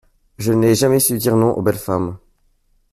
Je 0.39 0.51
n’ai 0.51 0.73
jamais 0.73 0.99
su 0.99 1.15
dire 1.19 1.35
non 1.35 1.51
aux 1.53 1.61
belles 1.61 1.75
femmes. 1.77 2.17